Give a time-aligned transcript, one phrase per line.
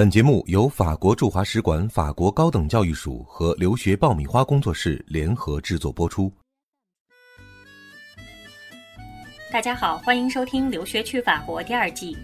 [0.00, 6.32] 本节目由法国驻华使馆法国高等教育署和留学爆米花工作室联合制作播出。
[9.52, 12.16] 大家好，欢迎收听《留学去法国》第二季。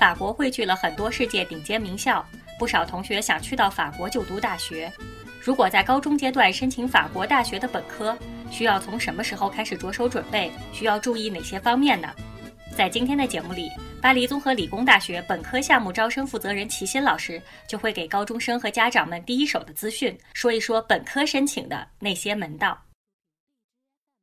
[0.00, 2.26] 法国汇聚了很多世界顶尖名校，
[2.58, 4.92] 不少同学想去到法国就读大学。
[5.40, 8.18] 如果在高中阶段申请法国大学的本科，
[8.50, 10.50] 需要从什么时候开始着手准备？
[10.72, 12.08] 需要注意哪些方面呢？
[12.74, 13.70] 在今天的节目里，
[14.00, 22.76] 巴黎综合理工大学本科项目招生负责人齐新老师就会给高中生和家长们第一手的资讯，说一说本科申请的那些门道。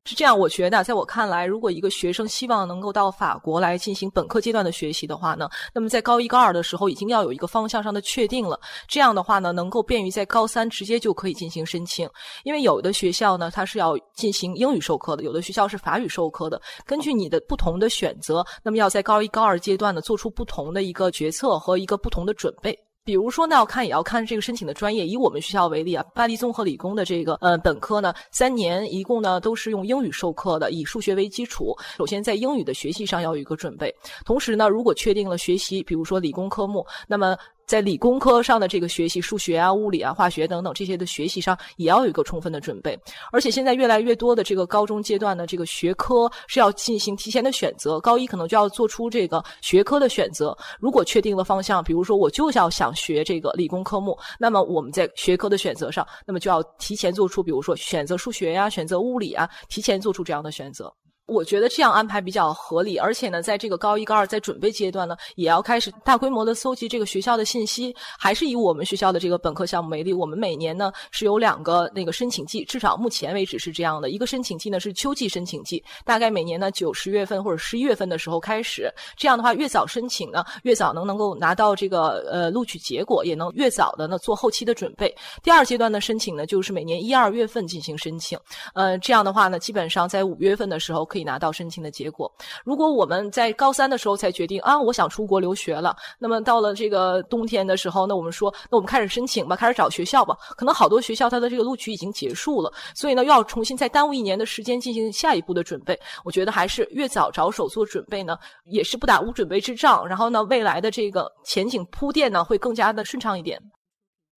[0.06, 8.60] 是这样，我觉得，在我看来，如果一个学生希望能够到法国来进行本科阶段的学习的话呢，那么在高一、高二的时候已经要有一个方向上的确定了。
[8.88, 12.10] 这样的话呢，能够便于在高三直接就可以进行申请。
[12.44, 16.60] 因为有的学校呢，它是要进行英语授课的；有的学校是法语授课的。
[16.86, 22.76] 根据你的不同的选择，那么要在高一、高二阶段呢，做出不同的一个决策和一个不同的准备。
[23.04, 25.08] 比如说那，要看也要看这个申请的专业。
[25.08, 31.76] 以我们学校为例啊，巴黎综合理工的这个呃本科呢，三年一共呢都是用英语授课的，以数学为基础。
[31.98, 33.94] 首先在英语的学习上要有一个准备，
[34.26, 37.36] 同时呢，如果确定了学习，比如说理工科目，那么。
[37.70, 43.00] 在理工科上的这个学习，数学啊、物理啊、化学等等这些的学习上，也要有一个充分的准备。
[43.32, 50.58] 而且现在越来越多的这个高中阶段的这个学科是要进行提前的选择，高一可能就要做出这个学科的选择。
[50.80, 60.92] 如果确定了方向，比如说我就要想学这个理工科目，那么我们在学科的选择上，那么就要提前做出，比如说选择数学呀、选择物理啊，提前做出这样的选择。
[61.30, 67.96] 我觉得这样安排比较合理，而且呢，在这个高一、高二在准备阶段呢，也要开始大规模的搜集这个学校的信息。
[68.18, 74.10] 还是以我们学校的这个本科项目为例，我们每年呢是有两个那个申请季，至少目前为止是这样的。
[74.10, 78.92] 一个申请季呢是秋季申请季，大概每年呢九十月份或者十一月份的时候开始。
[79.16, 85.16] 这样的话，越早申请呢，越早能能够拿到这个呃录取结果，也能越早的呢做后期的准备。
[85.44, 88.38] 第二阶段的申请呢，就是每年一二月份进行申请。
[88.74, 91.19] 呃，这样的话呢，基本上在五月份的时候可以。
[91.20, 92.32] 以拿到申请的结果。
[92.64, 100.36] 如果我们在高三的时候才决定啊，我想出国留学了，那么到了这个冬天的时候，那我们说，那我们开始申请吧，开始找学校吧。
[100.56, 106.00] 可能好多学校它的这个录取已经结束了，所以呢，又要重新再耽误一年的时间进行下一步的准备。
[106.24, 110.08] 我觉得还是越早着手做准备呢，也是不打无准备之仗。
[110.08, 113.60] 然后呢，未来的这个前景铺垫呢，会更加的顺畅一点。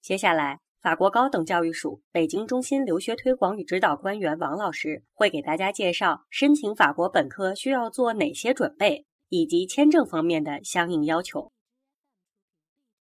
[0.01, 0.62] 接下来。
[0.83, 11.53] 法国高等教育署北京中心留学推广与指导官员王老师会给大家介绍申请法国本科需要做哪些准备，以及签证方面的相应要求。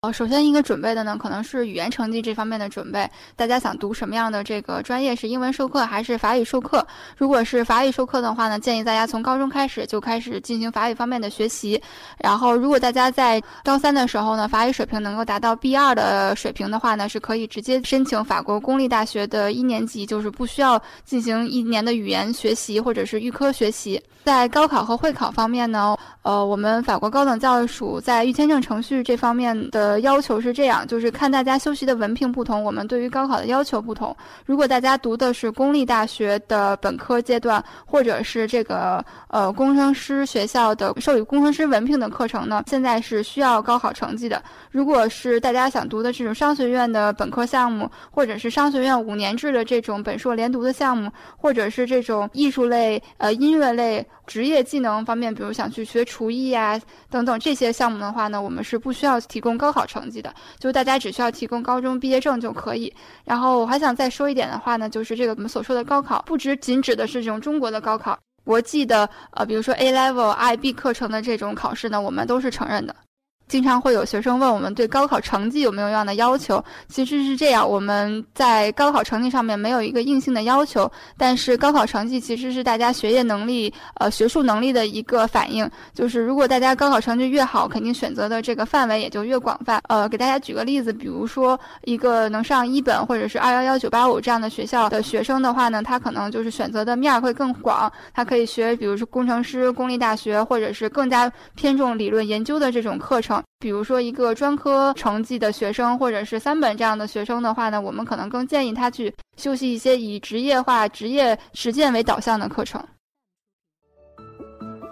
[0.03, 3.07] 呃，首先一个准备的呢，可能是语言成绩这方面的准备。
[3.35, 5.16] 大家想读什么样的这个专业？
[5.16, 6.84] 是英文授课还是法语授课？
[7.16, 11.79] 如果是法语授课的话呢，建议大家从高中开始就开始进行法语方面的学习。
[12.17, 24.01] 然后，如果大家在高三的时候呢，法语水平能够达到 B 二的水平的话呢，是可以直接申请法国公立大学的一年级，就是不需要进行一年的语言学习或者是预科学习。
[24.23, 34.16] 在高考和会考方面呢，呃，我们法国高等教育署在预签证程序这方面的要求是这样，就是看大家修习的文凭不同，我们对于高考的要求不同。
[34.46, 44.41] 如果大家读的是公立大学的本科阶段，或者是这个呃工程师学校的授予工程师文凭的课程呢，现在是需要高考成绩的。
[44.69, 54.06] 如果是大家想读的这种商学院的本科项目，或者是商学院五年制的这种本硕连读的项目，或者是这种艺术类、呃音乐类。
[54.28, 56.79] 职业技能方面，比如想去学厨艺啊
[57.09, 62.93] 等等这些项目的话呢，我们是不需要提供高考成绩的，就是大家只需要提供高中毕业证就可以。
[63.25, 72.95] 然后我还想再说一点的话呢，就是这个我们所说的高考，不只仅指的是这种中国的高考，国际的呃，比如说 A Level、IB 课程的这种考试呢，我们都是承认的。
[73.51, 76.63] 经常会有学生问我们对高考成绩有没有样的要求？
[76.88, 85.69] 其实是这样，我们在高考成绩上面没有一个硬性的要求，但是高考成绩其实是大家学业能力、呃学术能力的一个反应。
[85.94, 89.81] 就是如果大家高考成绩越好，肯定选择的这个范围也就越广泛。
[89.90, 103.41] 呃，给大家举个例子，比如说一个能上一本或者是二幺幺九八五这样的学校的学生的话呢，他可能就是选择的面会更广，他可以学，比如说工程师、公立大学，或者是更加偏重理论研究的这种课程。
[103.59, 112.84] 比如说，一个专科成绩的学生，或者是三本这样的学生的话呢，我们可能更建议他去修习一些以职业化、职业实践为导向的课程。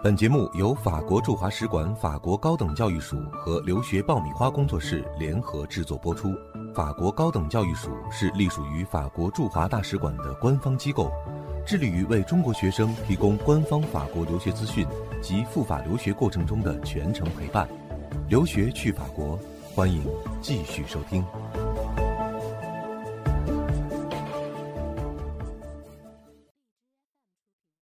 [0.01, 6.33] 本节目由法国驻华使馆法国高等教育署和留学爆米花工作室联合制作播出。
[6.73, 11.11] 法国高等教育署是隶属于法国驻华大使馆的官方机构，
[11.65, 14.87] 致力于为中国学生提供官方法国留学资讯
[15.21, 17.67] 及赴法留学过程中的全程陪伴。
[18.27, 19.39] 留学去法国。
[19.75, 20.03] 欢迎
[20.41, 21.23] 继续收听。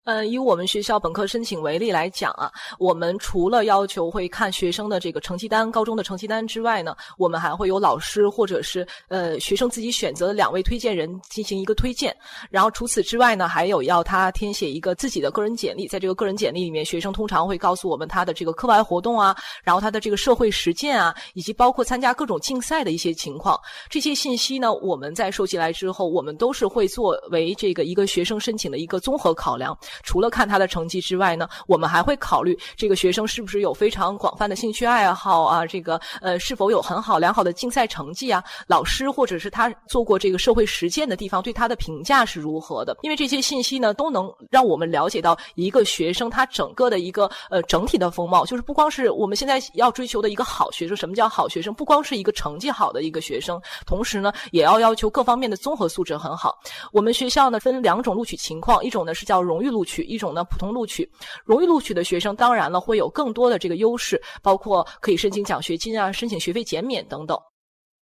[0.06, 12.16] 嗯，以我们学校本科申请为例来讲啊，我们除了要求会看学生的这个成绩单、高中的成绩单之外呢，我们还会有老师或者是呃学生自己选择的两位推荐人进行一个推荐。
[12.52, 23.60] 然后除此之外呢，还有要他填写一个自己的个人简历，在这个个人简历里面，学生通常会告诉我们他的这个课外活动啊，然后他的这个社会实践啊，以及包括参加各种竞赛的一些情况。
[23.90, 29.76] 这些信息呢，我们在收集来之后，我们都是会作为这个一个学生申请的一个综合考量。
[30.04, 42.98] 除了看他的成绩之外呢，我们还会考虑这个学生是不是有非常广泛的兴趣爱好啊，这个呃是否有很好良好的竞赛成绩啊，老师或者是他做过这个社会实践的地方对他的评价是如何的？
[43.02, 51.74] 因为这些信息呢，都能让我们了解到一个学生他整个的一个呃整体的风貌，就是不光是我们现在要追求的一个好学生，什么叫好学生？
[51.74, 56.58] 不光是一个成绩好的一个学生，同时呢，也要要求各方面的综合素质很好。
[56.92, 60.04] 我们学校呢分两种录取情况，一种呢是叫荣誉录取。
[60.04, 61.10] 一种呢，普通录取，
[61.46, 67.38] 荣誉录取的学生，当然了，会有更多的这个优势，包括可以申请奖学金啊，申请学费减免等等。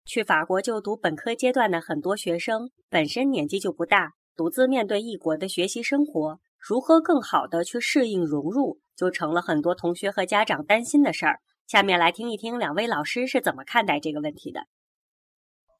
[0.06, 11.40] 去法国就读本科阶段的很多学生，本身年纪就不大，独自面对异国的学习生活，如何更好的去适应融入，就成了很多同学和家长担心的事儿。
[11.66, 14.60] 下面来听一听两位老师是怎么看待这个问题的。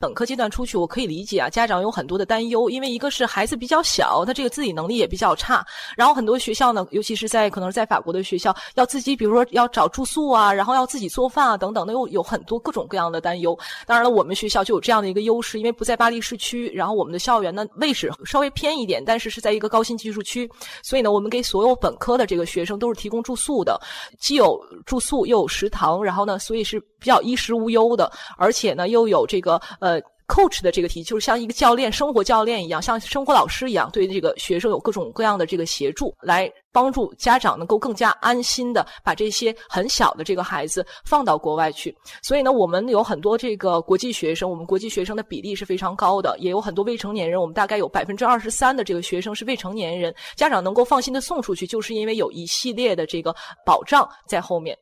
[0.00, 5.67] 本科阶段出去，我可以理解啊，家长有很多的担忧，因为一个是孩子比较小，他这个自理能力也比较差，
[5.97, 13.59] 然后很多学校呢，尤其是在可能是在法国的学校，要自己比如说要找住宿啊，然后要自己做饭啊等等，那又有很多各种各样的担忧。
[13.87, 20.49] 当然了，我们学校就有这样的一个优势，因为不在巴黎市区，然后我们的校园呢位置稍微偏一点，但是是在一个高新技术区，
[20.81, 23.81] 所以呢，我们给所有本科的这个学生都是提供住宿的，
[24.21, 29.88] 既有住宿又有食堂，然后呢，所以是比较衣食无忧的，而且呢又有这个呃。
[30.28, 41.96] ，coach 的这个题就是像一个教练、生活教练一样，像生活老师一样，对这个学生有各种各样的这个协助，来帮助家长能够更加安心的把这些很小的这个孩子放到国外去。
[42.22, 53.34] 所以呢，我们有很多这个国际学生，我们国际学生的比例是非常高的，也有很多未成年人，我们大概有百分之二十三的这个学生是未成年人，家长能够放心的送出去，就是因为有一系列的这个
[53.64, 54.76] 保障在后面。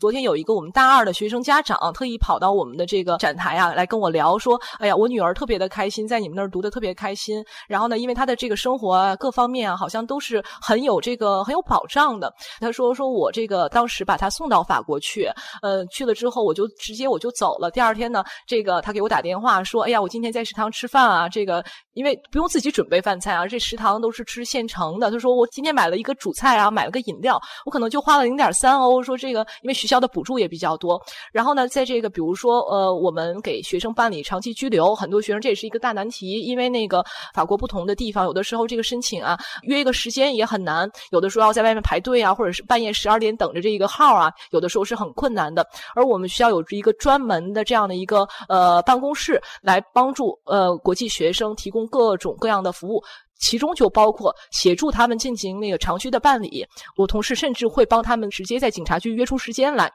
[0.00, 7.42] 昨天有一个我们大二的学生家长特意跑到我们的这个展台啊，来跟我聊说：“哎呀，我女儿特别的开心，在你们那儿读的特别开心。
[7.68, 15.30] 然后呢，因为她的这个生活啊，各方面啊，好像都是很有这个很有保障的。”他说：“说我这个当时把她送到法国去，
[15.62, 17.70] 呃，去了之后我就直接我就走了。
[17.70, 29.00] 第二天呢，这个他给我打电话说：‘哎呀，我今天在食堂吃饭啊，这个因为不用自己准备饭菜啊，这食堂都是吃现成的。’他说我今天买了一个主菜啊，买了个饮料，我可能就花了零点三欧。
[29.00, 31.00] 说这个因为学校。”的补助也比较多，
[31.32, 37.02] 然后呢，在这个比如说，呃，我们给学生办理长期居留，很多学生这也是一个大难题，因为那个
[37.32, 45.66] 法国不同的地方，有的时候这个申请啊，约一个时间也很难，有的时候要在外面排队啊，或者是半夜十二点等着这一个号啊，有的时候是很困难的。
[45.94, 53.00] 而我们学校有一个专门的这样的一个呃办公室，来帮助呃国际学生提供各种各样的服务。
[53.44, 59.92] 其中就包括协助他们进行那个长居的办理，我同事甚至会帮他们直接在警察局约出时间来。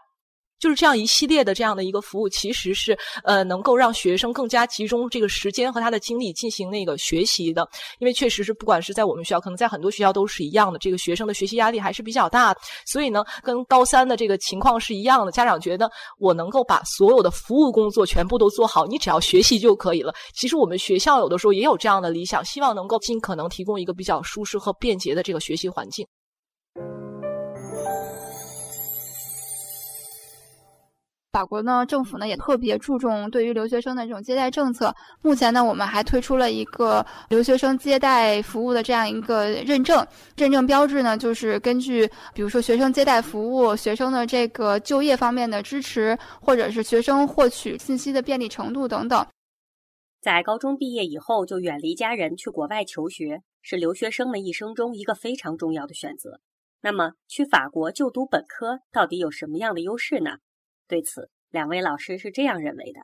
[0.59, 7.67] 就是这样一系列的这样的一个服务，其实是呃能够让学生更加集中这个时间和他的精力进行那个学习的。
[7.99, 12.55] 因为确实是不管是在我们学校，可能在很多学校都是一样的，这个学生的学习压力还是比较大。
[12.85, 15.31] 所以呢，跟高三的这个情况是一样的。
[15.31, 20.13] 家长觉得我能够把所有的服务工作全部都做好，你只要学习就可以了。
[20.33, 26.05] 其实我们学校有的时候也有这样的理想，希望能够尽可能提供一个比较舒适和便捷的这个学习环境。
[31.31, 34.93] 法国呢，政府呢也特别注重对于留学生的这种接待政策。
[35.21, 40.05] 目前呢，我们还推出了一个留学生接待服务的这样一个认证，
[40.35, 49.23] 认证标志呢，就是根据比如说学生接待服务、学生的这个就业方面的支持，或者是学生获取信息的便利程度等等。
[50.21, 56.39] 在高中毕业以后就远离家人去国外求学，是留学生们一生中一个非常重要的选择。
[56.81, 60.37] 那么，去法国就读本科到底有什么样的优势呢？
[60.89, 62.99] 对此，两位老师是这样认为的：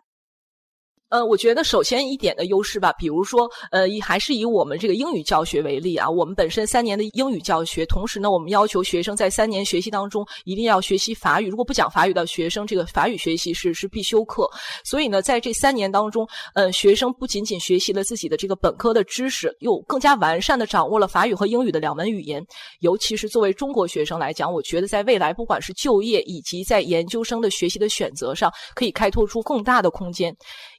[1.10, 14.50] 呃，我觉得首先一点的优势吧，比如说，呃，以还是以我们这个英语教学为例啊，我们本身三年的英语教学，同时呢，我们要求学生在三年学习当中一定要学习法语，如果不讲法语的学生，这个法语学习是是必修课。
[14.84, 22.44] 所以呢，在这三年当中，呃，学生不仅仅学习了自己的这个本科的知识，又更加完善的掌握了法语和英语的两门语言。
[22.80, 30.36] 尤其是作为中国学生来讲，我觉得在未来不管是就业以及在研究生的学习的选择上，可以开拓出更大的空间。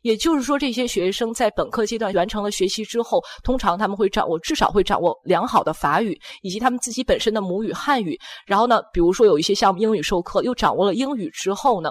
[0.06, 8.16] 也就是说，这些学生在本科阶段完成了学习之后，通常他们会掌握至少会掌握良好的法语，以及他们自己本身的母语汉语。
[8.46, 11.90] 然后呢，比如说有一些项目英语授课，又掌握了英语之后呢，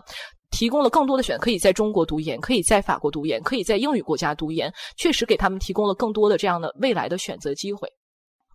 [0.50, 7.86] 提供了更多的选，可以在中国读研，可以在法国读研，可以在英语国家读研，确实给他们提供了更多的这样的未来的选择机会。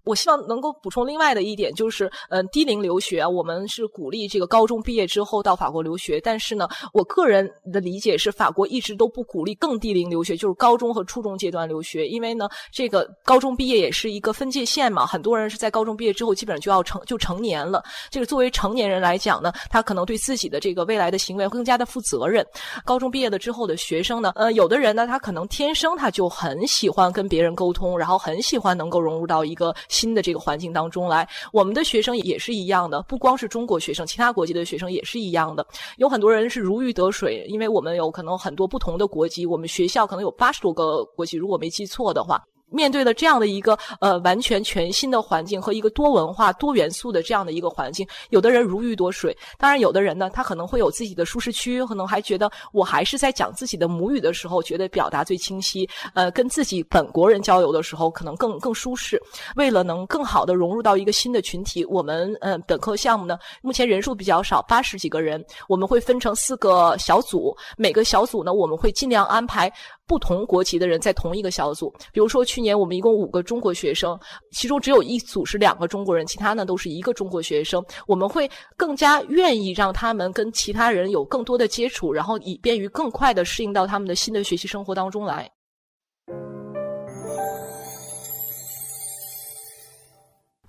[0.05, 6.21] 我希望能够补充另外的一点，就是，嗯，低龄留学，我们是鼓励这个高中毕业之后到法国留学。
[6.21, 12.09] 但是呢，我个人的理解是，法国一直都不鼓励更低龄留学，就是高中和初中阶段留学。
[12.09, 17.83] 因为呢，这个高中毕业也是一个分界线嘛，很多人是在高中毕业之后基本上就要成就成年了。
[18.11, 22.47] 这个作为成年人来讲呢，他可能对自己的这个未来的行为更加的负责任。
[22.85, 29.75] 高中毕业了之后的学生呢，呃，有的人呢，他可能天生他就很喜欢跟别人沟通，然后很喜欢能够融入到一个。
[30.01, 35.67] 新的这个环境当中来，我们的学生也是一样的，不光是中国学生，其他国籍的学生也是一样的。
[35.99, 42.43] 有很多人是如鱼得水，因为我们有可能很多不同的国籍，我们学校可能有八十多个国籍，如果没记错的话。
[42.71, 59.21] 面对了这样的一个呃完全全新的环境和一个多文化多元素的这样的一个环境，有的人如鱼得水，当然有的人呢，他可能会有自己的舒适区，可能还觉得我还是在讲自己的母语的时候，觉得表达最清晰，呃，跟自己本国人交流的时候可能更更舒适。
[59.57, 69.73] 为了能更好的融入到一个新的群体，我们呃本科项目呢，目前人数比较少，八十几个人，我们会分成四个小组，每个小组呢，我们会尽量安排。
[70.11, 74.19] 不同国籍的人在同一个小组，比如说去年我们一共五个中国学生，
[74.51, 77.81] 其中只有一组是两个中国人，其他呢都是一个中国学生。
[78.09, 85.49] 我们会更加愿意让他们跟其他人有更多的接触，然后以便于更快的适应到他们的新的学习生活当中来。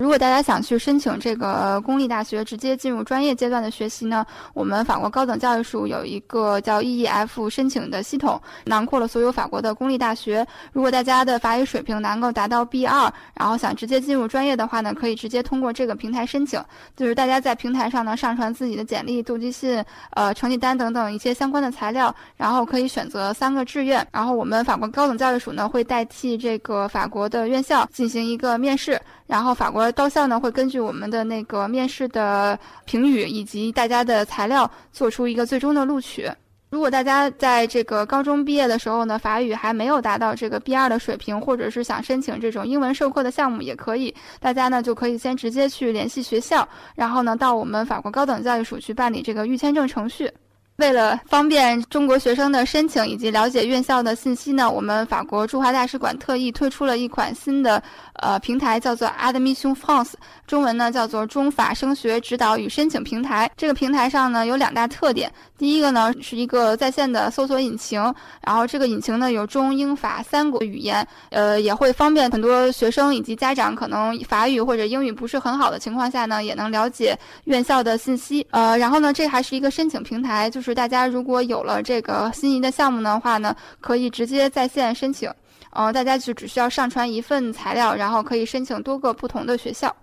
[0.01, 10.43] 如果大家想去申请这个公立大学，直接进入专业阶段的学习呢，我们法国高等教育署有一个叫 EEF 申请的系统，囊括了所有法国的公立大学。
[10.74, 16.60] 如果大家的法语水平能够达到 B2，然后想直接进入专业的话呢，可以直接通过这个平台申请。
[16.98, 29.00] 就是大家在平台上呢上传自己的简历、动机信、呃成绩单等等一些相关的材料，然后可以选择三个志愿，然后我们法国高等教育署呢会代替这个法国的院校进行一个面试。
[29.32, 36.30] 然后法国高校呢会根据我们的那个面试的评语以及大家的材料做出一个最终的录取。
[36.70, 50.30] 如果大家在这个高中毕业的时候呢，法语还没有达到这个 B 二的水平，或者是想申请这种英文授课的项目，也可以，大家呢就可以先直接去联系学校，然后呢到我们法国高等教育署去办理这个预签证程序。
[50.78, 57.84] 为了方便中国学生的申请以及了解院校的信息呢，我们法国驻华大使馆特意推出了一款新的
[58.22, 60.13] 呃平台，叫做 Admission France，
[60.48, 63.51] 中文呢叫做中法升学指导与申请平台。
[63.56, 68.01] 这个平台上呢有两大特点，第一个呢是一个在线的搜索引擎，
[68.44, 78.48] 然后这个引擎呢有中英法三国语言，呃也会方便很多学生以及家长可能法语或者英语不是很好的情况下呢，也能了解院校的信息。
[78.50, 80.72] 呃，然后呢这还是一个申请平台，就是。
[80.82, 85.30] 大家如果有了这个心仪的项目的话呢，可以直接在线申请。
[85.72, 89.96] 嗯，大家就只需要上传一份材料，然后可以申请多个不同的学校。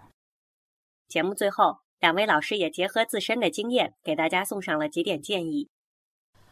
[1.08, 5.68] 节目最后，两位老师也结合自身的经验，给大家送上了几点建议。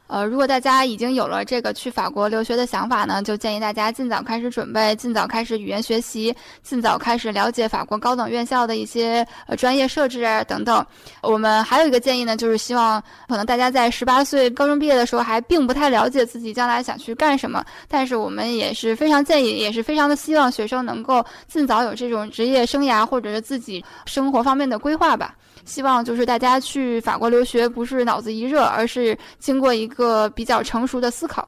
[0.08, 10.84] 呃，如果大家已经有了这个去法国留学的想法呢，就建议大家尽早开始准备，尽早开始语言学习，尽早开始了解法国高等院校的一些呃专业设置啊等等。
[11.22, 25.34] 我们还有一个建议呢，就是希望可能大家在十八岁高中毕业的时候还并不太了解自己将来想去干什么，但是我们也是非常建议，也是非常的希望学生能够尽早有这种职业生涯或者是自己生活方面的规划吧。
[25.66, 31.46] 希望就是大家去法国留学，不是脑子一热，而是经过一个比较成熟的思考。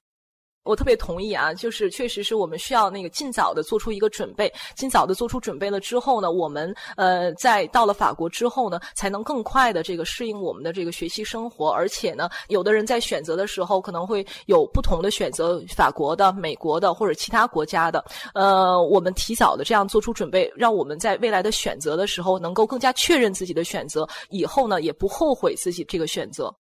[0.64, 26.54] 我特别同意啊，就是确实是我们需要那个尽早的做出一个准备，尽早的做出准备了之后呢，我们呃在到了法国之后呢，才能更快的这个适应我们的这个学习生活，而且呢，有的人在选择的时候可能会有不同的选择，法国的、美国的或者其他国家的，呃，我们提早的这样做出准备，让我们在未来的选择的时候能够更加确认自己的选择，以后呢也不后悔自己这个选择。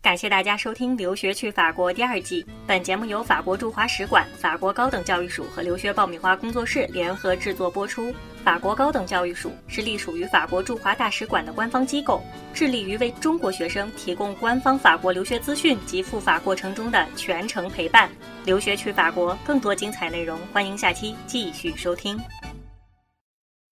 [0.00, 2.46] 感谢大家收听《留学去法国》第二季。
[2.68, 8.14] 本节目由法国驻华使馆、法国高等教育署和留学爆米花工作室联合制作播出。
[8.44, 12.22] 法国高等教育署是隶属于法国驻华大使馆的官方机构，
[12.54, 18.08] 致力于为中国学生提供官方法国留学资讯及赴法过程中的全程陪伴。
[18.44, 22.16] 留学去法国，更多精彩内容，欢迎下期继续收听。